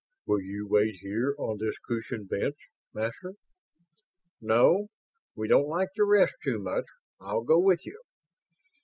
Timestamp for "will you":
0.25-0.65